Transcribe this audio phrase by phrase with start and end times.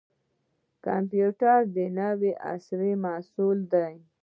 [0.85, 3.93] کمپیوټر د نوي عصر محصول دی